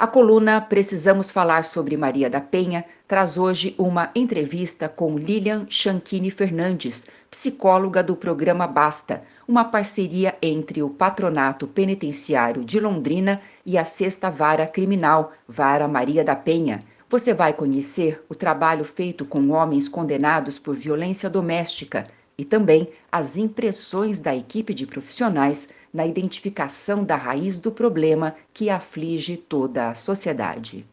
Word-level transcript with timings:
A 0.00 0.06
coluna 0.06 0.60
Precisamos 0.60 1.32
Falar 1.32 1.64
sobre 1.64 1.96
Maria 1.96 2.30
da 2.30 2.40
Penha 2.40 2.84
traz 3.08 3.36
hoje 3.36 3.74
uma 3.76 4.12
entrevista 4.14 4.88
com 4.88 5.18
Lilian 5.18 5.66
Chanquini 5.68 6.30
Fernandes, 6.30 7.04
psicóloga 7.28 8.00
do 8.00 8.14
programa 8.14 8.64
Basta, 8.64 9.24
uma 9.48 9.64
parceria 9.64 10.36
entre 10.40 10.84
o 10.84 10.88
Patronato 10.88 11.66
Penitenciário 11.66 12.64
de 12.64 12.78
Londrina 12.78 13.40
e 13.66 13.76
a 13.76 13.84
Sexta 13.84 14.30
Vara 14.30 14.68
Criminal, 14.68 15.32
Vara 15.48 15.88
Maria 15.88 16.22
da 16.22 16.36
Penha. 16.36 16.78
Você 17.10 17.34
vai 17.34 17.52
conhecer 17.52 18.24
o 18.28 18.36
trabalho 18.36 18.84
feito 18.84 19.24
com 19.24 19.50
homens 19.50 19.88
condenados 19.88 20.60
por 20.60 20.76
violência 20.76 21.28
doméstica 21.28 22.06
e 22.38 22.44
também 22.44 22.88
as 23.10 23.36
impressões 23.36 24.20
da 24.20 24.32
equipe 24.32 24.72
de 24.72 24.86
profissionais 24.86 25.68
na 25.92 26.06
identificação 26.06 27.04
da 27.04 27.16
raiz 27.16 27.58
do 27.58 27.70
problema 27.70 28.34
que 28.52 28.70
aflige 28.70 29.36
toda 29.36 29.88
a 29.88 29.94
sociedade. 29.94 30.84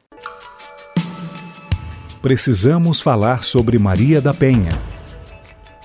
Precisamos 2.21 2.99
falar 2.99 3.43
sobre 3.43 3.77
Maria 3.77 4.19
da 4.19 4.33
Penha. 4.33 4.71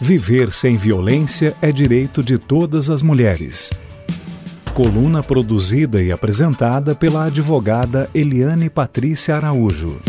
Viver 0.00 0.50
sem 0.50 0.76
violência 0.76 1.54
é 1.60 1.70
direito 1.70 2.22
de 2.22 2.38
todas 2.38 2.88
as 2.88 3.02
mulheres. 3.02 3.70
Coluna 4.72 5.22
produzida 5.22 6.02
e 6.02 6.10
apresentada 6.10 6.94
pela 6.94 7.24
advogada 7.24 8.08
Eliane 8.14 8.70
Patrícia 8.70 9.36
Araújo. 9.36 10.00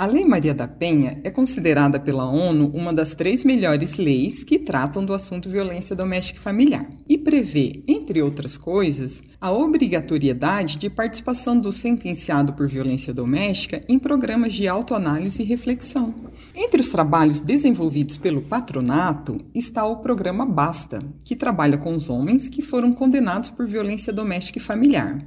A 0.00 0.06
Lei 0.06 0.24
Maria 0.24 0.54
da 0.54 0.66
Penha 0.66 1.20
é 1.22 1.28
considerada 1.28 2.00
pela 2.00 2.24
ONU 2.24 2.70
uma 2.72 2.90
das 2.90 3.12
três 3.12 3.44
melhores 3.44 3.98
leis 3.98 4.42
que 4.42 4.58
tratam 4.58 5.04
do 5.04 5.12
assunto 5.12 5.50
violência 5.50 5.94
doméstica 5.94 6.38
e 6.38 6.42
familiar 6.42 6.86
e 7.06 7.18
prevê, 7.18 7.82
entre 7.86 8.22
outras 8.22 8.56
coisas, 8.56 9.20
a 9.38 9.52
obrigatoriedade 9.52 10.78
de 10.78 10.88
participação 10.88 11.60
do 11.60 11.70
sentenciado 11.70 12.54
por 12.54 12.66
violência 12.66 13.12
doméstica 13.12 13.84
em 13.86 13.98
programas 13.98 14.54
de 14.54 14.66
autoanálise 14.66 15.42
e 15.42 15.44
reflexão. 15.44 16.14
Entre 16.54 16.80
os 16.80 16.88
trabalhos 16.88 17.40
desenvolvidos 17.40 18.16
pelo 18.16 18.40
patronato 18.40 19.36
está 19.54 19.84
o 19.84 19.98
programa 19.98 20.46
Basta, 20.46 21.02
que 21.22 21.36
trabalha 21.36 21.76
com 21.76 21.94
os 21.94 22.08
homens 22.08 22.48
que 22.48 22.62
foram 22.62 22.90
condenados 22.94 23.50
por 23.50 23.66
violência 23.66 24.14
doméstica 24.14 24.58
e 24.58 24.62
familiar. 24.62 25.18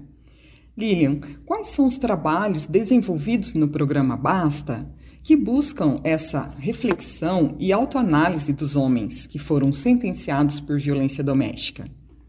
Lilian, 0.76 1.20
quais 1.46 1.68
são 1.68 1.86
os 1.86 2.00
trabalhos 2.00 2.66
desenvolvidos 2.66 3.54
no 3.54 3.68
programa 3.68 4.18
Basta 4.18 4.88
que 5.24 5.36
buscam 5.36 6.02
essa 6.04 6.50
reflexão 6.58 7.56
e 7.60 7.72
autoanálise 7.72 8.52
dos 8.52 8.76
homens 8.76 9.28
que 9.28 9.38
foram 9.38 9.72
sentenciados 9.72 10.60
por 10.60 10.80
violência 10.80 11.24
doméstica? 11.24 11.86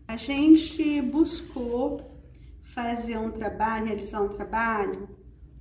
A 0.06 0.16
gente 0.16 1.00
buscou 1.00 2.02
fazer 2.62 3.16
um 3.16 3.30
trabalho, 3.30 3.86
realizar 3.86 4.20
um 4.20 4.28
trabalho 4.28 5.08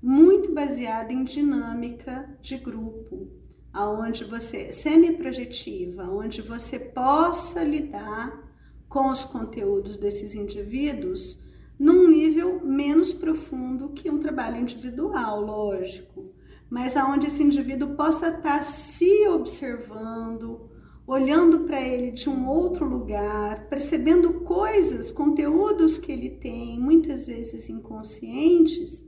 muito 0.02 0.54
baseado 0.54 1.12
em 1.12 1.24
dinâmica 1.24 2.30
de 2.42 2.58
grupo, 2.58 3.32
aonde 3.72 4.26
você 4.26 4.74
semi-projetiva, 4.74 6.04
onde 6.04 6.42
você 6.42 6.78
possa 6.78 7.64
lidar 7.64 8.44
com 8.90 9.10
os 9.10 9.24
conteúdos 9.24 9.96
desses 9.96 10.36
indivíduos 10.36 11.42
num 11.80 12.08
nível 12.08 12.62
menos 12.66 13.12
profundo 13.12 13.90
que 13.90 14.10
um 14.10 14.20
trabalho 14.20 14.58
individual, 14.58 15.42
lógico, 15.42 16.32
mas 16.72 16.96
aonde 16.96 17.28
esse 17.28 17.44
indivíduo 17.44 17.96
possa 17.96 18.30
estar 18.30 18.64
se 18.64 19.28
observando, 19.28 20.70
olhando 21.06 21.62
para 21.62 21.82
ele 21.82 22.12
de 22.12 22.30
um 22.30 22.48
outro 22.48 22.86
lugar, 22.86 23.68
percebendo 23.68 24.42
coisas, 24.42 25.12
conteúdos 25.12 25.98
que 25.98 26.12
ele 26.12 26.30
tem, 26.30 26.80
muitas 26.80 27.28
vezes 27.28 27.70
inconscientes, 27.70 29.06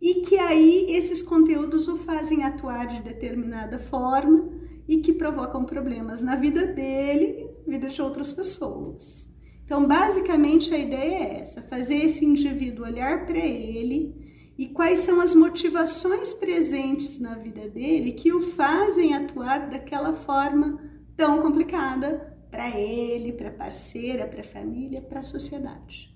e 0.00 0.22
que 0.22 0.38
aí 0.38 0.86
esses 0.90 1.22
conteúdos 1.22 1.88
o 1.88 1.96
fazem 1.96 2.44
atuar 2.44 2.86
de 2.86 3.02
determinada 3.02 3.78
forma 3.78 4.50
e 4.88 4.98
que 4.98 5.12
provocam 5.12 5.64
problemas 5.64 6.22
na 6.22 6.36
vida 6.36 6.66
dele 6.66 7.46
vida 7.66 7.88
de 7.88 8.00
outras 8.00 8.32
pessoas. 8.32 9.25
Então, 9.66 9.84
basicamente, 9.84 10.72
a 10.72 10.78
ideia 10.78 11.16
é 11.16 11.40
essa: 11.40 11.60
fazer 11.60 11.96
esse 11.96 12.24
indivíduo 12.24 12.86
olhar 12.86 13.26
para 13.26 13.38
ele 13.38 14.14
e 14.56 14.68
quais 14.68 15.00
são 15.00 15.20
as 15.20 15.34
motivações 15.34 16.32
presentes 16.32 17.18
na 17.18 17.34
vida 17.34 17.68
dele 17.68 18.12
que 18.12 18.32
o 18.32 18.52
fazem 18.52 19.12
atuar 19.12 19.68
daquela 19.68 20.14
forma 20.14 20.80
tão 21.16 21.42
complicada 21.42 22.38
para 22.48 22.70
ele, 22.78 23.32
para 23.32 23.48
a 23.48 23.52
parceira, 23.52 24.26
para 24.28 24.40
a 24.40 24.44
família, 24.44 25.02
para 25.02 25.18
a 25.18 25.22
sociedade. 25.22 26.14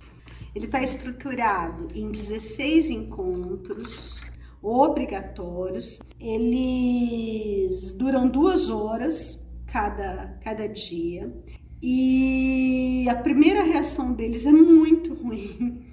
Ele 0.55 0.66
está 0.66 0.81
estruturado 0.83 1.89
em 1.93 2.10
16 2.10 2.89
encontros 2.89 4.21
obrigatórios. 4.62 5.99
Eles 6.21 7.93
duram 7.94 8.28
duas 8.28 8.71
horas 8.71 9.44
cada, 9.66 10.39
cada 10.43 10.69
dia. 10.69 11.33
E 11.83 13.07
a 13.09 13.15
primeira 13.15 13.63
reação 13.63 14.13
deles 14.13 14.45
é 14.45 14.53
muito 14.53 15.15
ruim. 15.15 15.85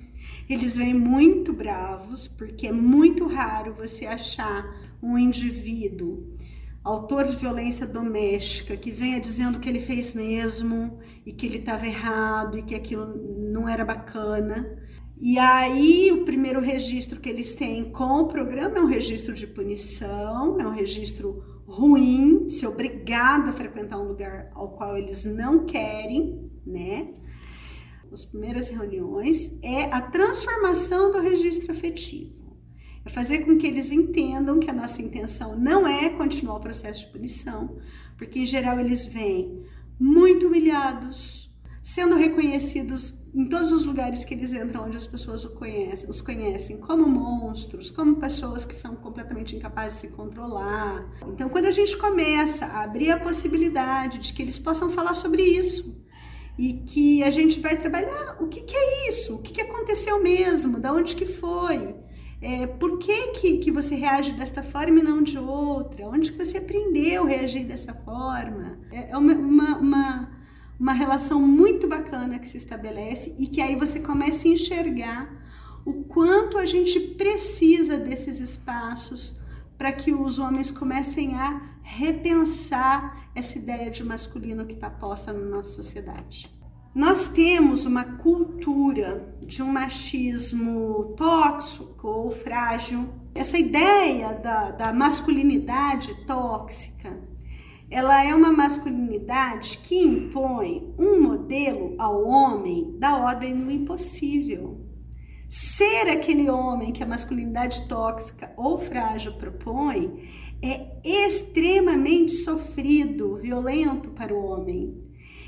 Eles 0.49 0.75
vêm 0.77 0.93
muito 0.93 1.51
bravos, 1.51 2.27
porque 2.27 2.67
é 2.67 2.71
muito 2.71 3.27
raro 3.27 3.73
você 3.73 4.05
achar 4.05 4.65
um 5.01 5.17
indivíduo 5.17 6.37
autor 6.83 7.25
de 7.25 7.35
violência 7.35 7.85
doméstica 7.85 8.77
que 8.77 8.91
venha 8.91 9.19
dizendo 9.19 9.59
que 9.59 9.67
ele 9.67 9.81
fez 9.81 10.13
mesmo 10.13 10.99
e 11.25 11.33
que 11.33 11.45
ele 11.45 11.57
estava 11.57 11.85
errado 11.85 12.57
e 12.57 12.63
que 12.63 12.73
aquilo 12.73 13.13
não 13.51 13.67
era 13.67 13.83
bacana. 13.83 14.77
E 15.19 15.37
aí, 15.37 16.11
o 16.13 16.23
primeiro 16.23 16.61
registro 16.61 17.19
que 17.19 17.27
eles 17.27 17.55
têm 17.55 17.91
com 17.91 18.21
o 18.21 18.27
programa 18.27 18.77
é 18.77 18.81
um 18.81 18.85
registro 18.85 19.33
de 19.33 19.47
punição, 19.47 20.59
é 20.61 20.67
um 20.67 20.73
registro 20.73 21.43
ruim, 21.67 22.49
ser 22.49 22.67
obrigado 22.67 23.49
a 23.49 23.53
frequentar 23.53 23.99
um 23.99 24.07
lugar 24.07 24.49
ao 24.55 24.69
qual 24.69 24.97
eles 24.97 25.25
não 25.25 25.65
querem, 25.65 26.49
né? 26.65 27.13
As 28.11 28.23
primeiras 28.23 28.69
reuniões 28.69 29.59
é 29.61 29.83
a 29.93 30.01
transformação 30.01 31.11
do 31.11 31.19
registro 31.19 31.73
afetivo. 31.73 32.57
É 33.05 33.09
fazer 33.09 33.39
com 33.39 33.57
que 33.57 33.67
eles 33.67 33.91
entendam 33.91 34.59
que 34.59 34.69
a 34.69 34.73
nossa 34.73 35.01
intenção 35.01 35.59
não 35.59 35.85
é 35.85 36.09
continuar 36.09 36.55
o 36.55 36.61
processo 36.61 37.05
de 37.05 37.11
punição, 37.11 37.77
porque 38.17 38.39
em 38.39 38.45
geral 38.45 38.79
eles 38.79 39.05
vêm 39.05 39.61
muito 39.99 40.47
humilhados, 40.47 41.46
sendo 41.87 42.17
reconhecidos 42.17 43.15
em 43.33 43.47
todos 43.47 43.71
os 43.71 43.85
lugares 43.85 44.25
que 44.25 44.33
eles 44.33 44.51
entram, 44.51 44.85
onde 44.85 44.97
as 44.97 45.07
pessoas 45.07 45.45
os 45.45 45.53
conhecem, 45.53 46.09
os 46.09 46.19
conhecem 46.19 46.77
como 46.77 47.07
monstros, 47.07 47.89
como 47.89 48.17
pessoas 48.17 48.65
que 48.65 48.75
são 48.75 48.97
completamente 48.97 49.55
incapazes 49.55 49.93
de 49.93 50.01
se 50.01 50.07
controlar. 50.09 51.09
Então, 51.27 51.47
quando 51.47 51.65
a 51.65 51.71
gente 51.71 51.95
começa 51.95 52.65
a 52.65 52.83
abrir 52.83 53.09
a 53.11 53.19
possibilidade 53.19 54.19
de 54.19 54.33
que 54.33 54.41
eles 54.41 54.59
possam 54.59 54.91
falar 54.91 55.13
sobre 55.13 55.41
isso 55.41 56.05
e 56.57 56.73
que 56.73 57.23
a 57.23 57.31
gente 57.31 57.61
vai 57.61 57.77
trabalhar 57.77 58.35
o 58.41 58.47
que, 58.47 58.63
que 58.63 58.75
é 58.75 59.09
isso, 59.09 59.35
o 59.35 59.41
que, 59.41 59.53
que 59.53 59.61
aconteceu 59.61 60.21
mesmo, 60.21 60.81
da 60.81 60.91
onde 60.91 61.15
que 61.15 61.25
foi, 61.25 61.95
é, 62.41 62.67
por 62.67 62.99
que, 62.99 63.27
que, 63.27 63.59
que 63.59 63.71
você 63.71 63.95
reage 63.95 64.33
desta 64.33 64.61
forma 64.61 64.99
e 64.99 65.03
não 65.03 65.23
de 65.23 65.37
outra, 65.37 66.05
onde 66.05 66.33
que 66.33 66.37
você 66.37 66.57
aprendeu 66.57 67.23
a 67.23 67.27
reagir 67.27 67.65
dessa 67.65 67.93
forma. 67.93 68.77
É, 68.91 69.11
é 69.11 69.17
uma, 69.17 69.33
uma, 69.33 69.77
uma 69.77 70.36
uma 70.79 70.93
relação 70.93 71.41
muito 71.41 71.87
bacana 71.87 72.39
que 72.39 72.47
se 72.47 72.57
estabelece 72.57 73.35
e 73.39 73.47
que 73.47 73.61
aí 73.61 73.75
você 73.75 73.99
começa 73.99 74.47
a 74.47 74.51
enxergar 74.51 75.29
o 75.85 76.03
quanto 76.03 76.57
a 76.57 76.65
gente 76.65 76.99
precisa 76.99 77.97
desses 77.97 78.39
espaços 78.39 79.39
para 79.77 79.91
que 79.91 80.13
os 80.13 80.39
homens 80.39 80.69
comecem 80.69 81.35
a 81.35 81.61
repensar 81.81 83.29
essa 83.33 83.57
ideia 83.57 83.89
de 83.89 84.03
masculino 84.03 84.65
que 84.65 84.73
está 84.73 84.89
posta 84.89 85.31
na 85.31 85.45
nossa 85.45 85.71
sociedade. 85.71 86.53
Nós 86.93 87.29
temos 87.29 87.85
uma 87.85 88.03
cultura 88.03 89.35
de 89.45 89.61
um 89.61 89.71
machismo 89.71 91.13
tóxico 91.15 92.07
ou 92.07 92.31
frágil. 92.31 93.07
Essa 93.35 93.57
ideia 93.57 94.33
da, 94.33 94.71
da 94.71 94.91
masculinidade 94.91 96.25
tóxica 96.25 97.15
ela 97.89 98.23
é 98.23 98.35
uma 98.35 98.51
masculinidade 98.51 99.77
que 99.77 99.97
impõe 99.97 100.93
um 100.99 101.21
modelo 101.21 101.95
ao 101.97 102.27
homem 102.27 102.97
da 102.99 103.15
ordem 103.17 103.55
do 103.55 103.71
impossível. 103.71 104.85
Ser 105.47 106.09
aquele 106.09 106.49
homem 106.49 106.91
que 106.91 107.01
a 107.01 107.07
masculinidade 107.07 107.87
tóxica 107.87 108.53
ou 108.57 108.77
frágil 108.77 109.33
propõe 109.33 110.29
é 110.61 110.97
extremamente 111.03 112.33
sofrido, 112.33 113.37
violento 113.37 114.09
para 114.09 114.33
o 114.33 114.43
homem. 114.43 115.01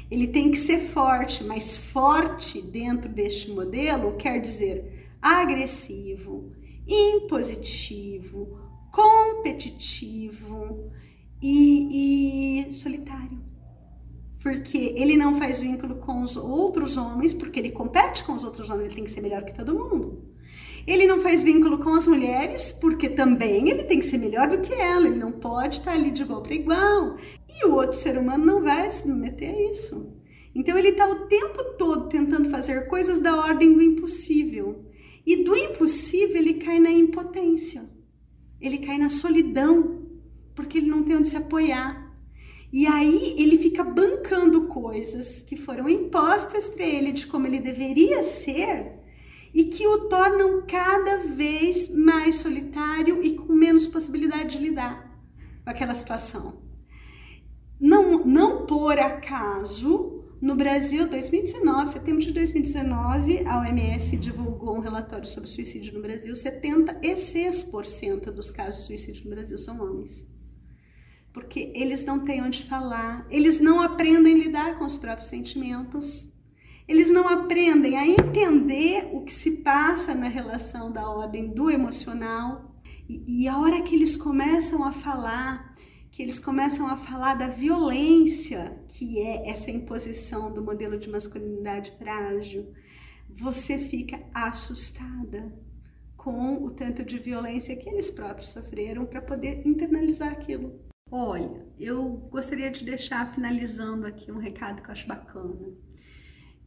Ele 0.09 0.27
tem 0.27 0.50
que 0.50 0.57
ser 0.57 0.80
forte, 0.80 1.44
mas 1.44 1.77
forte 1.77 2.62
dentro 2.62 3.12
deste 3.12 3.51
modelo 3.51 4.15
quer 4.15 4.39
dizer 4.39 5.09
agressivo, 5.21 6.53
impositivo, 6.88 8.57
competitivo, 8.91 10.89
e, 11.41 12.68
e 12.68 12.74
solitário. 12.74 13.39
porque 14.41 14.94
ele 14.95 15.18
não 15.18 15.38
faz 15.38 15.59
vínculo 15.59 15.95
com 15.95 16.21
os 16.21 16.38
outros 16.38 16.95
homens, 16.97 17.33
porque 17.33 17.59
ele 17.59 17.71
compete 17.71 18.24
com 18.24 18.33
os 18.33 18.44
outros 18.44 18.69
homens, 18.69 18.86
ele 18.88 18.95
tem 18.95 19.03
que 19.03 19.12
ser 19.12 19.21
melhor 19.21 19.44
que 19.44 19.53
todo 19.53 19.74
mundo. 19.74 20.24
Ele 20.88 21.06
não 21.06 21.19
faz 21.19 21.44
vínculo 21.44 21.77
com 21.80 21.94
as 21.94 22.07
mulheres, 22.07 22.71
porque 22.71 23.09
também 23.09 23.69
ele 23.69 23.83
tem 23.83 24.00
que 24.00 24.06
ser 24.06 24.18
melhor 24.18 24.47
do 24.47 24.59
que 24.59 24.74
ela, 24.74 25.07
ele 25.07 25.19
não 25.19 25.31
pode 25.31 25.80
estar 25.80 25.91
ali 25.91 26.09
de 26.09 26.24
igual 26.24 26.41
para 26.41 26.56
igual. 26.56 27.18
E 27.47 27.65
o 27.68 27.74
outro 27.75 27.97
ser 27.97 28.18
humano 28.18 28.45
não 28.45 28.63
vai 28.63 28.89
se 28.89 29.07
meter 29.07 29.53
a 29.53 29.71
isso. 29.71 30.18
Então 30.56 30.77
ele 30.77 30.89
está 30.89 31.07
o 31.07 31.27
tempo 31.27 31.63
todo 31.77 32.07
tentando 32.07 32.50
fazer 32.50 32.88
coisas 32.88 33.19
da 33.19 33.36
ordem 33.36 33.74
do 33.74 33.81
impossível. 33.81 34.86
E 35.25 35.44
do 35.44 35.56
impossível 35.56 36.38
ele 36.38 36.56
cai 36.56 36.80
na 36.80 36.91
impotência, 36.91 37.88
ele 38.59 38.80
cai 38.80 38.97
na 38.97 39.09
solidão, 39.09 40.09
porque 40.60 40.78
ele 40.78 40.90
não 40.90 41.04
tem 41.04 41.16
onde 41.16 41.30
se 41.30 41.38
apoiar. 41.38 42.14
E 42.72 42.86
aí 42.86 43.36
ele 43.38 43.58
fica 43.58 43.82
bancando 43.82 44.68
coisas 44.68 45.42
que 45.42 45.56
foram 45.56 45.88
impostas 45.88 46.68
para 46.68 46.86
ele 46.86 47.14
de 47.14 47.26
como 47.28 47.48
ele 47.48 47.62
deveria 47.62 48.22
ser 48.24 49.00
e 49.54 49.64
que 49.64 49.88
o 49.88 50.10
tornam 50.10 50.66
cada 50.68 51.20
vez 51.20 51.90
mais 51.96 52.36
solitário 52.36 53.24
e 53.24 53.36
com 53.36 53.54
menos 53.54 53.88
possibilidade 53.88 54.58
de 54.58 54.64
lidar 54.66 55.18
com 55.64 55.70
aquela 55.70 55.96
situação. 55.96 56.62
Não, 57.80 58.26
não 58.26 58.66
por 58.66 59.00
acaso, 59.00 60.26
no 60.42 60.56
Brasil, 60.56 61.08
2019, 61.08 61.94
setembro 61.94 62.22
de 62.22 62.34
2019, 62.34 63.48
a 63.48 63.62
OMS 63.62 64.18
divulgou 64.18 64.76
um 64.76 64.82
relatório 64.82 65.26
sobre 65.26 65.50
suicídio 65.50 65.94
no 65.94 66.02
Brasil. 66.02 66.34
76% 66.34 68.26
dos 68.26 68.52
casos 68.52 68.82
de 68.82 68.88
suicídio 68.88 69.24
no 69.24 69.32
Brasil 69.32 69.58
são 69.58 69.82
homens 69.82 70.28
porque 71.31 71.72
eles 71.76 72.04
não 72.06 72.20
têm 72.20 72.42
onde 72.42 72.64
falar, 72.64 73.26
eles 73.30 73.60
não 73.60 73.81
aprendem 73.81 74.34
a 74.34 74.38
lidar 74.38 74.78
com 74.78 74.86
os 74.86 74.98
próprios 74.98 75.30
sentimentos, 75.30 76.34
eles 76.88 77.12
não 77.12 77.28
aprendem 77.28 77.98
a 77.98 78.08
entender 78.08 79.10
o 79.14 79.22
que 79.22 79.31
se 79.31 79.58
passa 79.58 80.16
na 80.16 80.28
relação 80.28 80.92
da 80.92 81.08
ordem 81.08 81.50
do 81.50 81.70
emocional. 81.70 82.76
E, 83.08 83.44
e 83.44 83.48
a 83.48 83.60
hora 83.60 83.84
que 83.84 83.94
eles 83.94 84.18
começam 84.18 84.84
a 84.84 84.92
falar, 84.92 85.76
que 86.12 86.24
eles 86.24 86.40
começam 86.40 86.88
a 86.88 86.98
falar 86.98 87.36
da 87.36 87.48
violência 87.48 88.84
que 88.88 89.20
é 89.20 89.50
essa 89.50 89.70
imposição 89.70 90.52
do 90.52 90.64
modelo 90.64 90.98
de 90.98 91.10
masculinidade 91.10 91.92
frágil, 91.92 92.74
você 93.30 93.78
fica 93.78 94.20
assustada 94.34 95.54
com 96.18 96.66
o 96.66 96.72
tanto 96.72 97.04
de 97.06 97.18
violência 97.18 97.75
que 97.75 97.88
eles 97.88 98.10
próprios 98.10 98.50
sofreram 98.50 99.06
para 99.06 99.22
poder 99.22 99.66
internalizar 99.66 100.32
aquilo. 100.32 100.88
Olha, 101.12 101.66
eu 101.80 102.04
gostaria 102.32 102.70
de 102.70 102.84
deixar 102.84 103.34
finalizando 103.34 104.06
aqui 104.06 104.32
um 104.32 104.38
recado 104.38 104.82
que 104.82 104.90
eu 104.90 104.92
acho 104.92 105.08
bacana. 105.08 105.74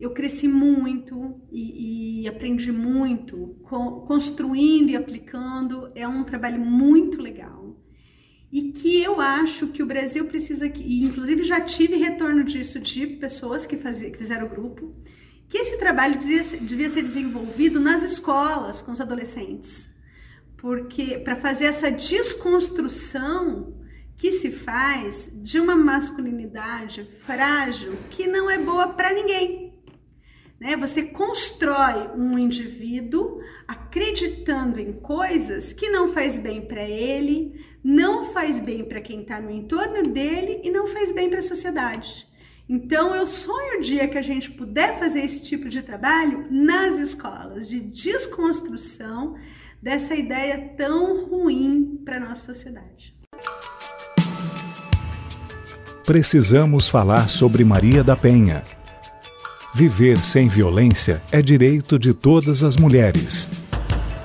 Eu 0.00 0.12
cresci 0.12 0.48
muito 0.48 1.40
e, 1.50 2.22
e 2.22 2.28
aprendi 2.28 2.72
muito 2.72 3.56
construindo 4.06 4.90
e 4.90 4.96
aplicando. 4.96 5.92
É 5.94 6.08
um 6.08 6.24
trabalho 6.24 6.58
muito 6.58 7.22
legal 7.22 7.62
e 8.52 8.70
que 8.70 9.02
eu 9.02 9.18
acho 9.18 9.68
que 9.68 9.82
o 9.82 9.86
Brasil 9.86 10.26
precisa, 10.26 10.66
e 10.66 11.02
inclusive 11.04 11.42
já 11.42 11.58
tive 11.58 11.96
retorno 11.96 12.44
disso 12.44 12.78
de 12.78 13.06
pessoas 13.06 13.64
que, 13.64 13.78
fazia, 13.78 14.10
que 14.10 14.18
fizeram 14.18 14.46
o 14.46 14.50
grupo, 14.50 14.94
que 15.48 15.56
esse 15.56 15.78
trabalho 15.78 16.18
devia, 16.18 16.42
devia 16.60 16.88
ser 16.90 17.02
desenvolvido 17.02 17.80
nas 17.80 18.02
escolas 18.02 18.82
com 18.82 18.92
os 18.92 19.00
adolescentes, 19.00 19.88
porque 20.58 21.18
para 21.20 21.34
fazer 21.34 21.64
essa 21.64 21.90
desconstrução 21.90 23.81
que 24.22 24.30
se 24.30 24.52
faz 24.52 25.28
de 25.34 25.58
uma 25.58 25.74
masculinidade 25.74 27.02
frágil 27.26 27.96
que 28.08 28.28
não 28.28 28.48
é 28.48 28.56
boa 28.56 28.86
para 28.90 29.12
ninguém. 29.12 29.74
Né? 30.60 30.76
Você 30.76 31.02
constrói 31.02 32.08
um 32.16 32.38
indivíduo 32.38 33.40
acreditando 33.66 34.78
em 34.78 34.92
coisas 34.92 35.72
que 35.72 35.88
não 35.88 36.08
faz 36.08 36.38
bem 36.38 36.64
para 36.64 36.88
ele, 36.88 37.66
não 37.82 38.26
faz 38.26 38.60
bem 38.60 38.84
para 38.84 39.00
quem 39.00 39.22
está 39.22 39.40
no 39.40 39.50
entorno 39.50 40.04
dele 40.04 40.60
e 40.62 40.70
não 40.70 40.86
faz 40.86 41.10
bem 41.10 41.28
para 41.28 41.40
a 41.40 41.42
sociedade. 41.42 42.24
Então, 42.68 43.16
eu 43.16 43.26
sonho 43.26 43.78
o 43.78 43.82
dia 43.82 44.06
que 44.06 44.18
a 44.18 44.22
gente 44.22 44.52
puder 44.52 45.00
fazer 45.00 45.24
esse 45.24 45.42
tipo 45.42 45.68
de 45.68 45.82
trabalho 45.82 46.46
nas 46.48 46.96
escolas, 46.96 47.68
de 47.68 47.80
desconstrução 47.80 49.34
dessa 49.82 50.14
ideia 50.14 50.74
tão 50.76 51.24
ruim 51.24 52.00
para 52.04 52.20
nossa 52.20 52.54
sociedade 52.54 53.20
precisamos 56.04 56.88
falar 56.88 57.28
sobre 57.28 57.64
Maria 57.64 58.02
da 58.02 58.16
Penha. 58.16 58.62
Viver 59.74 60.18
sem 60.18 60.48
violência 60.48 61.22
é 61.30 61.40
direito 61.40 61.98
de 61.98 62.12
todas 62.12 62.62
as 62.62 62.76
mulheres. 62.76 63.48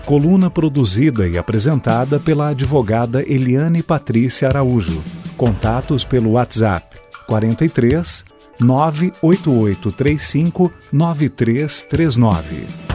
Coluna 0.06 0.50
produzida 0.50 1.28
e 1.28 1.38
apresentada 1.38 2.20
pela 2.20 2.50
advogada 2.50 3.22
Eliane 3.22 3.84
Patrícia 3.84 4.48
Araújo. 4.48 5.04
Contatos 5.36 6.04
pelo 6.04 6.32
WhatsApp 6.32 6.98
43 7.28 8.26
98835 8.60 10.74
9339. 10.92 12.87